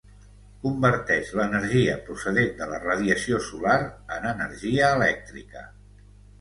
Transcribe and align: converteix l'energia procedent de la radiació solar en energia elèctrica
converteix 0.61 1.29
l'energia 1.39 1.97
procedent 2.07 2.49
de 2.63 2.69
la 2.73 2.81
radiació 2.87 3.43
solar 3.51 3.77
en 4.19 4.29
energia 4.33 4.93
elèctrica 4.99 5.67